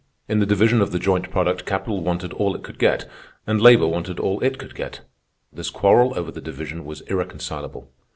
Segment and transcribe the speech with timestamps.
[0.27, 3.07] In the division of the joint product, capital wanted all it could get,
[3.45, 5.01] and labor wanted all it could get.
[5.53, 7.87] This quarrel over the division was irreconcilable.